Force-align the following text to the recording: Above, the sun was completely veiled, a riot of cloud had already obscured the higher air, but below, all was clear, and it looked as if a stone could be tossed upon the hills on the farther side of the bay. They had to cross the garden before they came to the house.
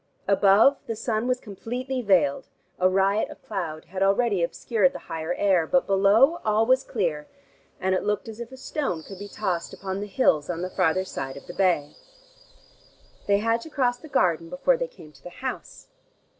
Above, 0.27 0.77
the 0.87 0.95
sun 0.95 1.27
was 1.27 1.39
completely 1.39 2.01
veiled, 2.01 2.47
a 2.79 2.89
riot 2.89 3.29
of 3.29 3.39
cloud 3.43 3.85
had 3.85 4.01
already 4.01 4.41
obscured 4.41 4.93
the 4.93 4.97
higher 5.05 5.35
air, 5.35 5.67
but 5.67 5.85
below, 5.85 6.41
all 6.43 6.65
was 6.65 6.83
clear, 6.83 7.27
and 7.79 7.93
it 7.93 8.01
looked 8.03 8.27
as 8.27 8.39
if 8.39 8.51
a 8.51 8.57
stone 8.57 9.03
could 9.03 9.19
be 9.19 9.27
tossed 9.27 9.75
upon 9.75 9.99
the 9.99 10.07
hills 10.07 10.49
on 10.49 10.63
the 10.63 10.71
farther 10.71 11.05
side 11.05 11.37
of 11.37 11.45
the 11.45 11.53
bay. 11.53 11.95
They 13.27 13.37
had 13.37 13.61
to 13.61 13.69
cross 13.69 13.99
the 13.99 14.07
garden 14.09 14.49
before 14.49 14.75
they 14.75 14.87
came 14.87 15.11
to 15.11 15.21
the 15.23 15.29
house. 15.29 15.87